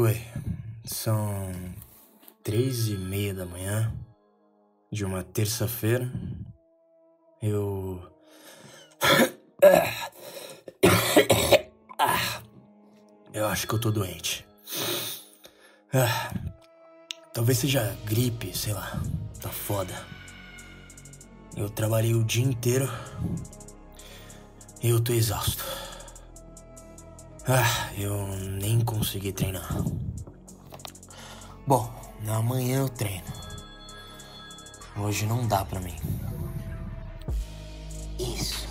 Oi, 0.00 0.16
são 0.84 1.52
três 2.44 2.86
e 2.86 2.96
meia 2.96 3.34
da 3.34 3.44
manhã 3.44 3.92
de 4.92 5.04
uma 5.04 5.24
terça-feira. 5.24 6.08
Eu. 7.42 8.00
Eu 13.32 13.48
acho 13.48 13.66
que 13.66 13.74
eu 13.74 13.80
tô 13.80 13.90
doente. 13.90 14.46
Talvez 17.34 17.58
seja 17.58 17.98
gripe, 18.04 18.56
sei 18.56 18.74
lá. 18.74 19.02
Tá 19.42 19.48
foda. 19.48 20.06
Eu 21.56 21.68
trabalhei 21.68 22.14
o 22.14 22.22
dia 22.22 22.44
inteiro 22.44 22.88
e 24.80 24.90
eu 24.90 25.02
tô 25.02 25.12
exausto. 25.12 25.64
Ah, 27.50 27.90
eu 27.96 28.26
nem 28.36 28.78
consegui 28.82 29.32
treinar. 29.32 29.66
Bom, 31.66 31.90
amanhã 32.28 32.80
eu 32.80 32.90
treino. 32.90 33.24
Hoje 34.98 35.24
não 35.24 35.48
dá 35.48 35.64
pra 35.64 35.80
mim. 35.80 35.96
Isso. 38.18 38.68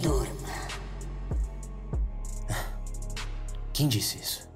Durma. 0.00 0.48
Quem 3.72 3.88
disse 3.88 4.18
isso? 4.18 4.48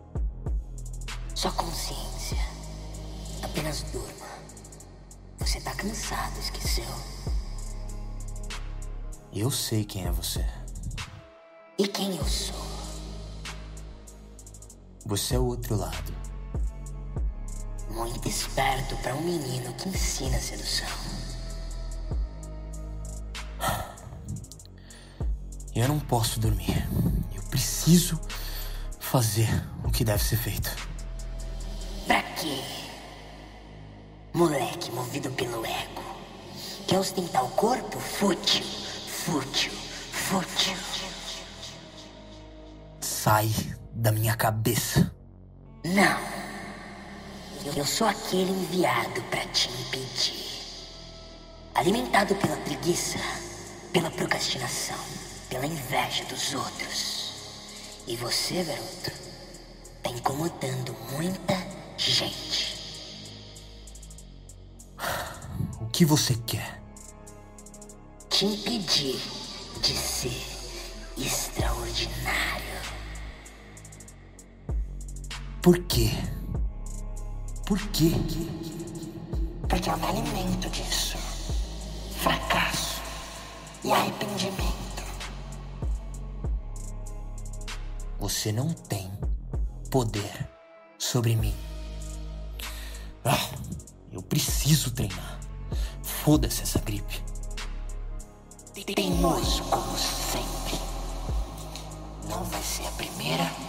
Sua 1.34 1.50
consciência. 1.50 2.38
Apenas 3.42 3.82
durma. 3.90 4.28
Você 5.38 5.60
tá 5.60 5.74
cansado, 5.74 6.38
esqueceu? 6.38 6.84
Eu 9.32 9.50
sei 9.50 9.84
quem 9.84 10.06
é 10.06 10.12
você. 10.12 10.61
E 11.82 11.88
quem 11.88 12.16
eu 12.16 12.24
sou? 12.24 12.54
Você 15.04 15.34
é 15.34 15.38
o 15.40 15.46
outro 15.46 15.74
lado. 15.74 16.14
Muito 17.90 18.28
esperto 18.28 18.96
para 18.98 19.16
um 19.16 19.20
menino 19.20 19.74
que 19.74 19.88
ensina 19.88 20.38
sedução. 20.38 20.86
Eu 25.74 25.88
não 25.88 25.98
posso 25.98 26.38
dormir. 26.38 26.88
Eu 27.34 27.42
preciso 27.50 28.16
fazer 29.00 29.48
o 29.82 29.90
que 29.90 30.04
deve 30.04 30.22
ser 30.22 30.36
feito. 30.36 30.70
Pra 32.06 32.22
quê? 32.22 32.62
Moleque 34.32 34.92
movido 34.92 35.32
pelo 35.32 35.66
ego. 35.66 36.04
Quer 36.86 37.00
ostentar 37.00 37.44
o 37.44 37.50
corpo? 37.50 37.98
Fútil, 37.98 38.64
fútil, 38.64 39.72
fútil. 39.72 40.76
Sai 43.22 43.54
da 43.92 44.10
minha 44.10 44.34
cabeça. 44.34 45.14
Não. 45.84 46.18
Eu 47.76 47.86
sou 47.86 48.08
aquele 48.08 48.50
enviado 48.50 49.22
para 49.30 49.46
te 49.46 49.70
impedir. 49.70 50.60
Alimentado 51.72 52.34
pela 52.34 52.56
preguiça, 52.56 53.20
pela 53.92 54.10
procrastinação, 54.10 54.98
pela 55.48 55.64
inveja 55.64 56.24
dos 56.24 56.52
outros. 56.52 58.02
E 58.08 58.16
você, 58.16 58.64
garoto, 58.64 59.12
tá 60.02 60.10
incomodando 60.10 60.92
muita 61.12 61.56
gente. 61.96 62.76
O 65.80 65.86
que 65.92 66.04
você 66.04 66.34
quer? 66.44 66.82
Te 68.28 68.46
impedir 68.46 69.22
de 69.80 69.96
ser 69.96 70.42
extraordinário. 71.16 72.71
Por 75.62 75.78
quê? 75.84 76.10
Por 77.64 77.78
quê? 77.90 78.10
Porque 79.68 79.88
eu 79.88 79.96
me 79.96 80.06
alimento 80.06 80.68
disso. 80.70 81.16
Fracasso 82.16 83.00
e 83.84 83.92
arrependimento. 83.92 85.04
Você 88.18 88.50
não 88.50 88.72
tem 88.72 89.08
poder 89.88 90.48
sobre 90.98 91.36
mim. 91.36 91.54
Ah, 93.24 93.48
eu 94.10 94.20
preciso 94.20 94.90
treinar. 94.90 95.38
Foda-se 96.02 96.62
essa 96.64 96.80
gripe. 96.80 97.22
Teimoso 98.96 99.62
como 99.70 99.96
sempre. 99.96 100.76
Não 102.28 102.42
vai 102.42 102.62
ser 102.62 102.84
a 102.84 102.90
primeira 102.90 103.61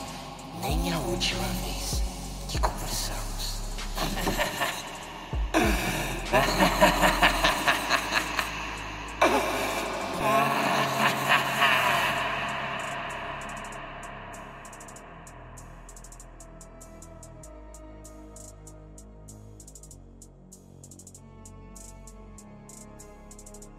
nem 0.63 0.93
a 0.93 0.99
última 0.99 1.45
vez 1.61 2.01
que 2.47 2.57
conversamos. 2.57 3.59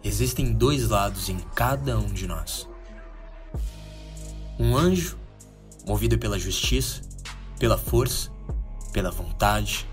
Existem 0.03 0.53
dois 0.53 0.87
lados 0.87 1.29
em 1.29 1.39
cada 1.55 1.97
um 1.97 2.05
de 2.05 2.27
nós. 2.27 2.69
Um 4.59 4.77
anjo, 4.77 5.24
movido 5.87 6.17
pela 6.17 6.39
justiça, 6.39 7.01
pela 7.59 7.77
força, 7.77 8.31
pela 8.91 9.11
vontade, 9.11 9.87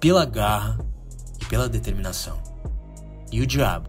pela 0.00 0.24
garra 0.24 0.78
e 1.40 1.44
pela 1.44 1.68
determinação. 1.68 2.38
E 3.30 3.40
o 3.40 3.46
diabo, 3.46 3.86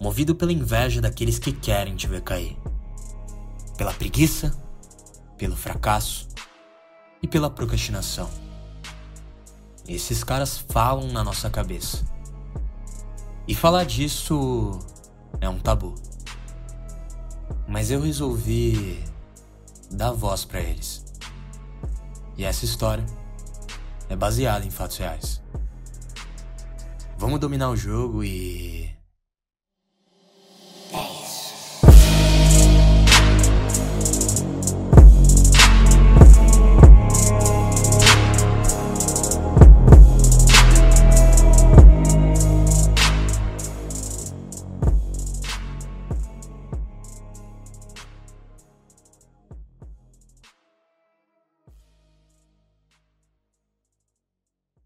movido 0.00 0.34
pela 0.34 0.52
inveja 0.52 1.00
daqueles 1.00 1.38
que 1.38 1.52
querem 1.52 1.96
te 1.96 2.06
ver 2.06 2.22
cair, 2.22 2.56
pela 3.76 3.92
preguiça, 3.92 4.56
pelo 5.38 5.56
fracasso 5.56 6.28
e 7.22 7.28
pela 7.28 7.50
procrastinação. 7.50 8.28
Esses 9.88 10.22
caras 10.22 10.58
falam 10.58 11.08
na 11.08 11.24
nossa 11.24 11.50
cabeça. 11.50 12.04
E 13.46 13.54
falar 13.54 13.84
disso 13.84 14.78
é 15.40 15.48
um 15.48 15.58
tabu. 15.58 15.94
Mas 17.66 17.90
eu 17.90 18.00
resolvi 18.00 19.02
dar 19.92 20.12
voz 20.12 20.44
para 20.44 20.60
eles. 20.60 21.04
E 22.36 22.44
essa 22.44 22.64
história 22.64 23.04
é 24.08 24.16
baseada 24.16 24.64
em 24.64 24.70
fatos 24.70 24.96
reais. 24.96 25.40
Vamos 27.18 27.38
dominar 27.38 27.70
o 27.70 27.76
jogo 27.76 28.24
e 28.24 28.81